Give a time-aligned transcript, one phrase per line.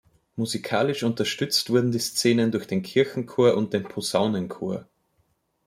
[0.35, 4.87] Musikalisch unterstützt wurden die Szenen durch den Kirchenchor und den Posaunenchor.